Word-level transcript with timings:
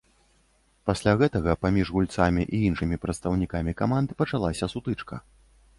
Пасля 0.89 1.13
гэтага 1.19 1.55
паміж 1.65 1.91
гульцамі 1.97 2.47
і 2.59 2.65
іншымі 2.71 3.01
прадстаўнікамі 3.05 3.71
каманд 3.85 4.09
пачалася 4.25 4.65
сутычка. 4.77 5.15